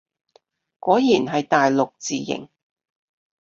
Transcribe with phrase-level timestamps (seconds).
[0.79, 2.49] 果然係大陸字形